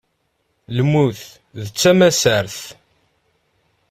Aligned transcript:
Lmut 0.77 1.21
d 1.65 1.67
tamassaṛt. 1.79 2.59